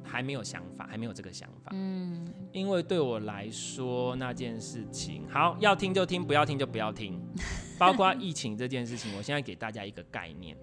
[0.10, 1.72] 还没有想法，还没有这个想法。
[1.74, 7.19] 嗯，因为对我来说那件事情，好，要听就听，不要听就不要听。
[7.78, 10.58] 包括疫情这件事情，我现在给大家一个概念。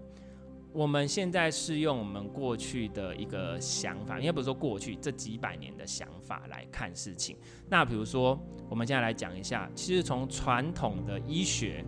[0.72, 7.34] 我们现在是用我们过去的一个想法，应该不是说过去这几百年的想法来看事情。
[7.70, 11.82] 那比如说，我们现在来讲一下，其实从传统的医学，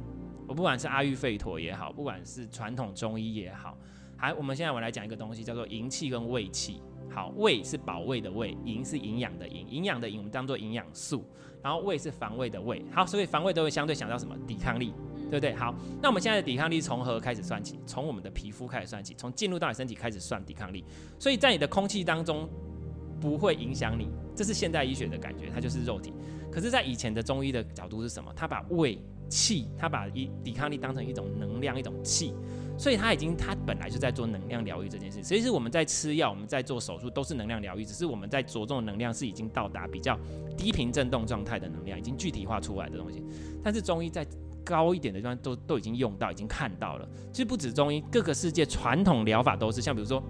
[0.47, 3.77] 我不管是阿育吠陀也好，不管是传统中医也好，
[4.17, 6.81] 还我们现在我来讲一个东西，叫做营气跟胃气。
[7.11, 11.25] 好，胃是保卫的胃，营是营养的营，营养的营我们当做营养素，
[11.63, 12.85] 然后胃是防卫的卫。
[12.93, 14.37] 好，所以防卫都会相对想到什么？
[14.47, 14.93] 抵抗力，
[15.31, 15.55] 对不对？
[15.55, 17.79] 好，那我们现在的抵抗力从何开始算起？
[17.87, 20.85] 从我们的皮肤开始算起，从进入到你身体开始算抵抗力。
[21.19, 22.49] 所以在你的空气当中
[23.21, 26.13] 不会影响你，这是现代医学的感觉，它就是肉体。
[26.51, 28.33] 可是，在以前的中医的角度是什么？
[28.35, 32.33] 他把胃气，他把一抵抗力当成一种能量，一种气。
[32.79, 35.21] 所以他已经，他本来就在做能量疗愈这件事。
[35.21, 40.17] 其实我们在吃药，我们在做手术，都是能量疗愈，只是我们在着重的能量是已经到达比较
[40.57, 43.25] 低频振动状态的能量，已经具体化出来的东西。
[43.65, 44.25] 但是中医在
[44.65, 47.09] 高一点的地方都都已经用到，已经看到了。
[47.33, 50.23] 其实不止中医，各个世界传统疗法都是，像比如说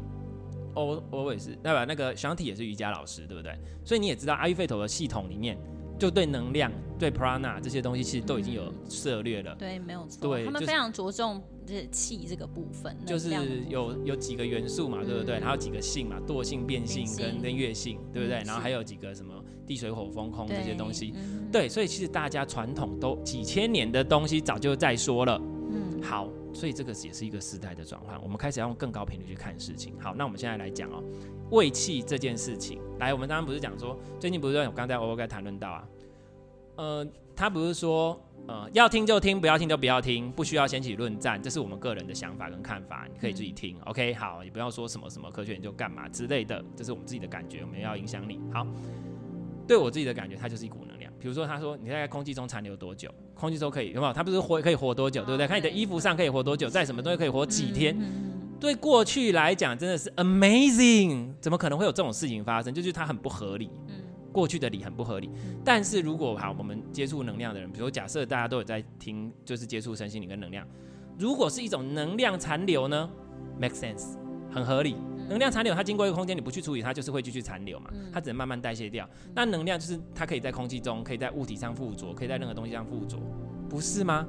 [0.72, 1.84] 欧欧也是，对吧？
[1.84, 3.54] 那个香体也是瑜伽老师，对不对？
[3.84, 5.58] 所以你也知道阿育吠陀的系统里面。
[5.98, 9.54] 就对能量、对 prana 这些东西，其实都已经有涉略了。
[9.56, 10.28] 对，没有错。
[10.28, 12.96] 对，他们非常着重这气这个部分。
[13.04, 13.30] 就是
[13.68, 15.40] 有有几个元素嘛，对不对？
[15.40, 18.42] 然后几个性嘛，惰性、变性跟跟月性，对不对？
[18.46, 19.34] 然后还有几个什么
[19.66, 21.12] 地水火风空这些东西。
[21.50, 25.40] 对，所以其实大家传统都几千年的东西早就在说了。
[25.72, 26.00] 嗯。
[26.00, 29.92] 好，所以这个也是一个时代的转换，我们开始要用更高频率去看事情。
[29.98, 31.02] 好，那我们现在来讲哦，
[31.50, 32.80] 胃气这件事情。
[32.98, 35.88] 来，我们刚刚不是讲说，最近不是我刚才我该谈论到啊，
[36.76, 43.76] 呃，他不是说，呃，要听就听，不要听就不要听，不需要掀起论战，这是我们个人的想法跟看法，你可以自己听。
[43.84, 48.40] OK，好，也不要说什么什么科学研究干嘛之类的，这是我们自己的感觉，我们要影响你。
[48.52, 48.66] 好，
[49.66, 51.12] 对我自己的感觉，它就是一股能量。
[51.20, 53.12] 比如说，他说你在空气中残留多久？
[53.34, 54.12] 空气中可以有没有？
[54.12, 55.46] 他不是活可以活多久，对不对？
[55.46, 57.96] 看你的衣服上可以活多久，在什么东西可以活几天？
[58.60, 62.74] 对过去来讲，真的是 amazing，怎么可能会有这种事情发生？
[62.74, 63.70] 就是它很不合理。
[63.88, 63.94] 嗯
[64.30, 65.30] 过去的理很不合理。
[65.64, 70.64] 但是如果好，我们接触能量的人，比如假设大家都有在听，就是接触身心灵跟能量，
[71.18, 73.08] 如果是一种能量残留呢
[73.58, 74.16] ，make sense，
[74.52, 74.96] 很合理。
[75.28, 77.90] 能量残留，它经过一个空间，你不去处理，它就是会继续残留嘛。
[78.12, 79.08] 它只能慢慢代谢掉。
[79.34, 83.18] 那能量就是它可以在空气中，可以在物体上附着，可以在任何东西上附着，
[83.68, 84.26] 不是吗？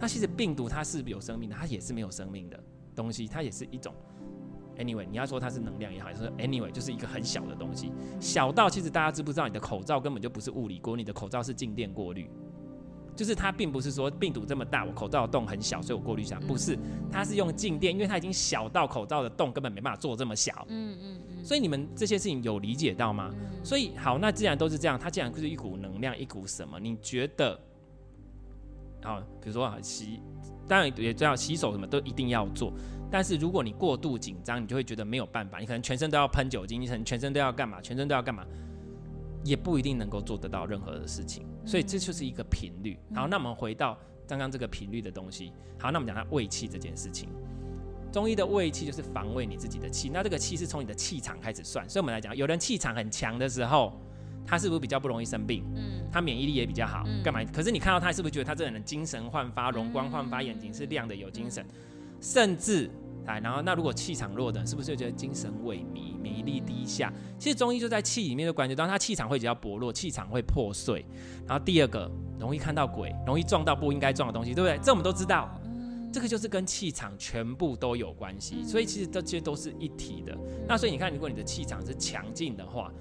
[0.00, 2.58] 那其实病毒它是有生命的，它也是没有生命的
[2.94, 3.94] 东西，它也是一种。
[4.76, 12.28] Anyway，你要说它是能量也好，还是说 Anyway 就是一个很小的东西，小到其实大家知不知道，你的口罩根本就不是物理锅，你的口罩是静电过滤。
[13.16, 16.40] 就是它并不是说病毒这么大，我口罩的洞很小，所以我过滤一下。
[16.48, 16.76] 不是，
[17.12, 20.66] 它是用静电，因为它已经小到口罩的洞根本没办法做这么小。
[20.68, 21.44] 嗯嗯嗯。
[21.44, 23.32] 所以你们这些事情有理解到吗？
[23.62, 26.80] 所以好，那既然都是这样，它既然就是一股能量，一股什么？
[26.80, 27.56] 你觉得？
[29.04, 30.20] 好，比如说洗，
[30.66, 32.72] 当然也知道洗手什么都一定要做，
[33.10, 37.80] 但是如果你过度紧张，你就会觉得没有办法，你可能全身都要喷酒精，你可能全身都要干嘛？
[37.80, 38.44] 全身都要干嘛？
[39.44, 42.98] 也不一定能够做得到任何的事情，所以这就是一个频率。
[43.14, 45.52] 好，那我们回到刚刚这个频率的东西。
[45.78, 47.28] 好，那我们讲它胃气这件事情。
[48.10, 51.86] 中医的胃气就是防卫你自己的气，那这个气是从你的气场开始算。
[51.86, 53.92] 所以我们来讲，有人气场很强的时候，
[54.46, 55.64] 他是不是比较不容易生病？
[55.74, 57.04] 嗯，他免疫力也比较好。
[57.22, 57.42] 干嘛？
[57.52, 61.64] 可是你看到他，是不是觉得他这个人精神焕发、容光焕发，眼睛是亮的，有精神，
[62.20, 62.90] 甚至。
[63.26, 67.10] 来，然后那如果气场弱的人，是不是就觉得精神萎靡、免疫力低下？
[67.38, 71.02] 其实中医就在气里面就感觉到他气场会比较薄弱，气场会破碎。
[71.46, 72.06] 然后第二个，
[72.38, 74.78] 容易看到鬼，容易撞到不应该撞的东西，对不对？
[74.84, 75.58] 这我们都知道，
[76.12, 78.62] 这个就是跟气场全部都有关系。
[78.62, 80.36] 所以其实这些都是一体的。
[80.68, 82.92] 那所以你看，如果你的气场是强劲的话，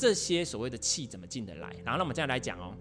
[0.00, 1.68] 这些所谓的气怎么进得来？
[1.84, 2.74] 然后那我们这样来讲哦，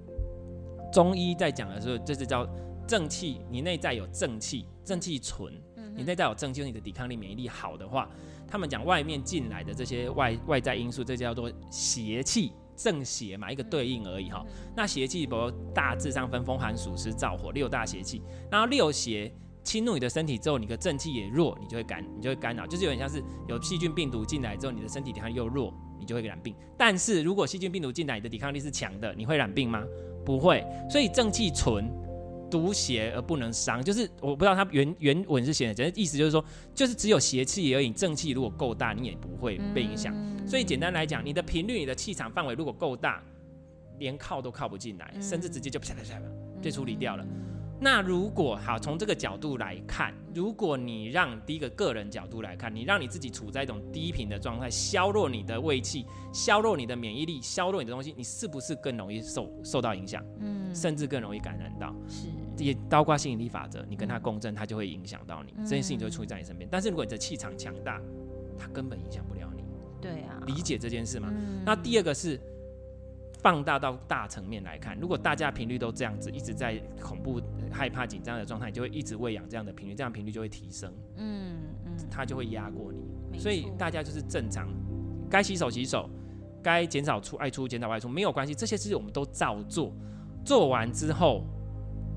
[0.89, 2.47] 中医在讲的时候，这是叫
[2.87, 5.53] 正气，你内在有正气，正气存。
[5.93, 8.09] 你内在有正气，你的抵抗力、免疫力好的话，
[8.47, 14.45] 他们讲外面进来的这些外外在因素，这叫做邪气，正邪嘛，一个对应而已哈。
[14.73, 19.29] 那邪气，比如大致上分风寒暑湿燥火六大邪气，然后六邪
[19.61, 26.55] 侵入你的身体之后，你的正气也弱，你就会干，你就会干扰，就是有点像是有细菌病毒进来之后，你的身体抵抗力又弱，你就会染病。
[26.77, 29.83] 但是如果细菌病毒进来，你的抵抗力是强的，你会染病吗？
[30.25, 30.65] 不会。
[30.89, 31.89] 所以正气存。
[32.51, 40.11] 毒邪而不能伤，就是我不知道它原原文是写的，简直意思就是说，就是只有邪气而已，正气如果够大，你也不会被影响。
[40.17, 43.23] 嗯、所以简单来讲，你的频率、你的气场范围如果够大，
[43.99, 46.19] 连靠都靠不进来，甚至直接就啪啪啪
[46.59, 47.23] 被处理掉了。
[47.81, 60.21] 那如果好，从这个角度来看，如果你让第一个个人角度来看，你让你自己处在一种低频的状态，削弱你的胃气，削弱你的免疫力，削弱你的东西，你是不是更容易受受到影响？
[60.39, 61.95] 嗯，甚至更容易感染到。
[62.07, 62.27] 是，
[62.61, 66.67] 也包括吸引力法则，你跟他共振，他就会影响到你，这件事情就会出现在你身边。
[66.69, 68.01] 但是如果你的气场强大，
[68.57, 69.63] 他根本影响不了你。
[70.01, 71.31] 对啊，理解这件事吗？
[71.65, 72.37] 那第二个是。
[73.41, 82.91] 放大到大层面来看，如果大家频率都这样子，一直在恐怖、害怕、紧张的状态，就会一直喂养这样的频率，这样频率就会提升，嗯嗯，它就会压过
[83.31, 83.39] 你。
[83.39, 84.67] 所以大家就是正常，
[85.29, 86.09] 该洗手洗手，
[86.61, 89.93] 该减少出外出减少外出没有关系，这些事情我们都照做，
[90.43, 91.45] 做完之后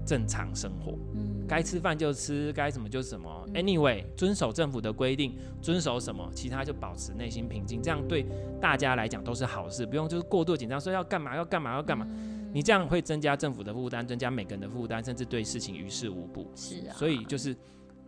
[0.04, 0.98] 正常生活。
[1.46, 3.46] 该吃饭就吃，该什么就什么。
[3.54, 8.26] Anyway，遵守政府的规定，遵守什么，其他就保持内心平静，这样对
[8.60, 12.06] 大家来讲都是好事，不用就是过度紧张，说要干嘛要干嘛要干嘛。
[12.54, 16.50] 你这样会增加政府的负担，增加每个人的负担，甚至对事情于事无补。
[16.54, 16.94] 是啊。
[16.94, 17.56] 所以就是，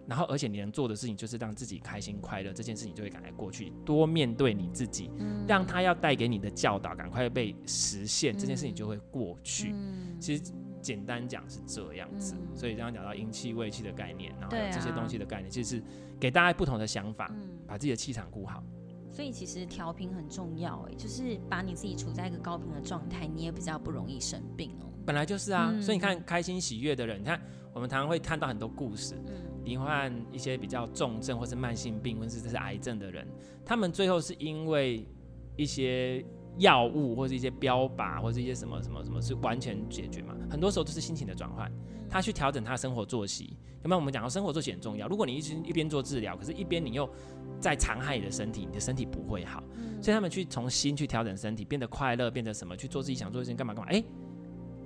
[0.06, 3.72] 然后而且你能做的事情就是让自己开心快乐，这件事情就会赶快过去。
[3.84, 5.10] 多面对你自己，
[5.48, 9.74] 让他要带给你的教导赶快被实现，这件事情就会过去。
[10.20, 10.42] 其实。
[10.84, 15.82] 简单讲是这样子，嗯、所以刚刚讲到阴气、胃气的概念，然后这些东西的概念，其实是
[16.20, 18.62] 给大家不同的想法，嗯、把自己的气场顾好。
[19.10, 24.92] 所以其实调频很重要，哎，就是把你自己处在一个高频的状态，你也比较不容易生病哦。
[25.06, 27.40] 本来就是啊，嗯、所以你看开心喜悦的人，你看
[27.72, 29.14] 我们常常会看到很多故事，
[29.64, 33.26] 罹患、嗯、一些比较重症或是慢性病，或是这是癌症的人，
[33.64, 35.08] 他们最后是因为
[35.56, 36.24] 一些。
[36.58, 40.34] 药物或者一些标靶或者一些什么什么什么是完全解决嘛？
[40.50, 41.70] 很多时候都是心情的转换，
[42.08, 43.56] 他去调整他的生活作息。
[43.82, 45.06] 要不然我们讲到生活作息很重要。
[45.08, 47.08] 如果你一直一边做治疗，可是一边你又
[47.60, 49.62] 在残害你的身体，你的身体不会好。
[50.00, 53.90] 所以他们去从心去调整身体，变得快乐，变得什么去做自己想做的事情，干嘛干嘛？
[53.90, 54.04] 哎、欸，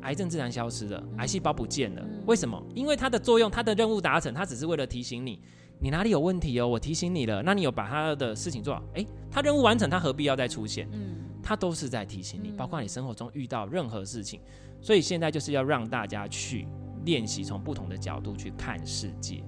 [0.02, 2.04] 癌症自然消失了，癌细胞不见了。
[2.26, 2.60] 为什么？
[2.74, 5.40] 因为它的作用，它的任务达成，它只是为了提醒你。
[5.80, 6.66] 你哪里有问题哦？
[6.66, 8.82] 我提醒你了，那你有把他的事情做好？
[8.94, 10.88] 诶，他任务完成，他何必要再出现？
[10.92, 11.18] 嗯，
[11.48, 14.38] 他都是在提醒你，包括你生活中遇到任何事情。
[14.82, 16.68] 所以现在就是要让大家去
[17.06, 19.42] 练习从不同的角度去看世界，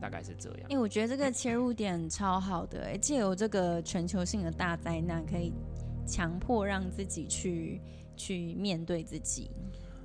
[0.00, 0.70] 大概是这样。
[0.70, 5.52] 因为我觉得这个切入点超好的，诶，借由这个全球性的大灾难，可以
[6.06, 7.80] 强迫让自己去
[8.16, 9.50] 去面对自己。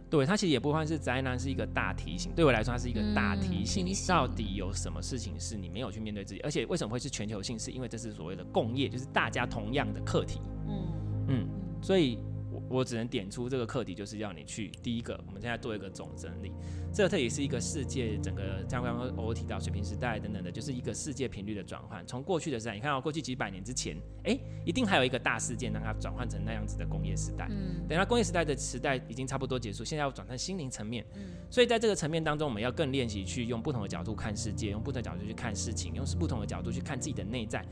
[0.10, 2.32] 对，它其实也不算是灾难，是一个大提醒。
[2.36, 7.60] 对我来说，它是一个大提醒，你到底有什么事情是你没有去面对自己，而且为什么会是全球性？
[7.60, 10.42] 是因为这是所谓的共业，就是大家同样的课题。
[10.68, 10.97] 嗯
[11.28, 11.48] 嗯，
[11.82, 12.20] 所以。
[12.50, 16.54] 我我只能点出这个课题，就是要你去第一个，我们现在做一个总整理。
[16.94, 22.08] 这个也是一个世界整个，像刚刚我提到水平时代等等的，就是一个世界频率的转换。
[22.08, 27.48] 从过去的时代，你看到过去几百年之前，哎，一定还有一个大事件让它转换成那样子的工业时代。
[27.52, 31.06] 嗯，等到工业时代的时代已经差不多结束，现在要转成心灵层面。
[31.16, 37.64] 嗯，所以在这个层面当中，我们要更练习去用不同的角度看世界，用不同的角度去看事情，用不同的角度去看自己的内在。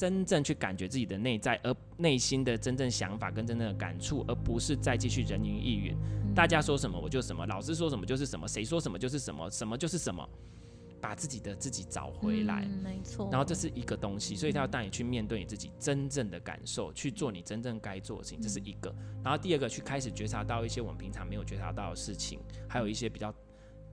[0.00, 5.94] 真正去感觉自己的内在，而内心的真正想法跟真正的感触，而不是再继续人云亦云。
[6.34, 10.26] 大家说什么我就什么，老师说什么就是什么，谁说什么就是什么，什么就是什么，
[11.02, 13.28] 把自己的自己找回来，嗯、没错。
[13.30, 18.90] 然后这是一个东西，所以他要带你去面对你自己真正的感受，去做你真正该做的事情，这是一个。
[19.22, 23.34] 然后第二个，去开始觉察到一些我们平常没有觉察到的事情，还有一些比较。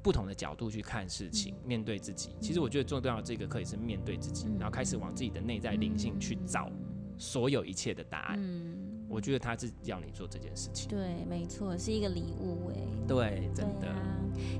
[0.08, 2.34] 不同的角度去看事情，面对自己。
[2.39, 6.72] 其实我觉得最重要的这个课也是面对自己，然后开始往自己的内在灵性去找
[7.18, 8.39] 所有一切的答案。
[8.41, 10.88] 嗯，我觉得他是要你做这件事情。
[10.88, 12.76] 对，没错，是一个礼物哎。
[13.05, 13.93] 对，真的。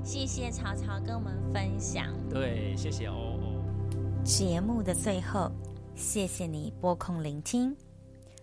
[0.04, 2.14] 谢谢曹曹跟我们分享。
[2.28, 4.22] 对，谢谢哦哦。
[4.22, 5.50] 节目的最后，
[5.94, 7.74] 谢谢你拨空聆听。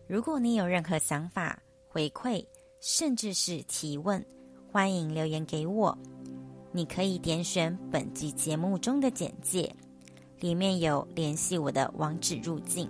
[0.08, 2.44] 如果你有任何想法、回馈，
[2.82, 4.26] 甚至是提问，
[4.72, 5.96] 欢迎留言给我。
[6.76, 9.74] 你可以点选本集节目中的简介，
[10.42, 12.90] 里面有联系我的网址入境。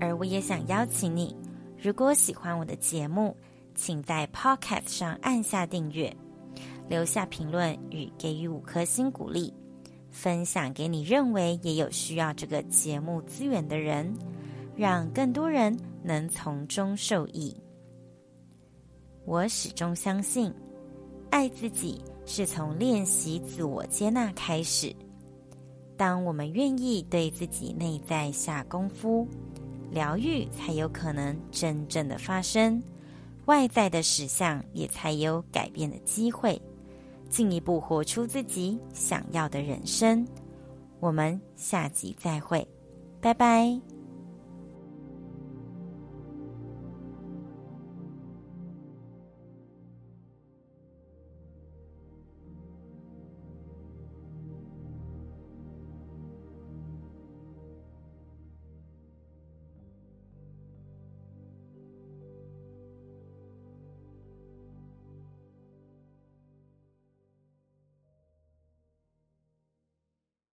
[0.00, 1.34] 而我也想邀请你，
[1.76, 3.36] 如果喜欢我的节目，
[3.74, 6.16] 请在 Podcast 上按下订阅，
[6.88, 9.52] 留下评论与给予五颗星鼓励，
[10.12, 14.16] 分享给你认为也有需要这个节目资源的人，
[14.76, 17.52] 让更多人能从中受益。
[19.24, 20.54] 我始终相信，
[21.30, 22.00] 爱自己。
[22.32, 24.94] 是从练习自我接纳开始。
[25.96, 29.26] 当我们愿意对自己内在下功夫，
[29.90, 32.80] 疗愈才有可能真正的发生，
[33.46, 36.62] 外在的实相也才有改变的机会，
[37.28, 40.24] 进一步活出自己想要的人生。
[41.00, 42.64] 我们下集再会，
[43.20, 43.99] 拜拜。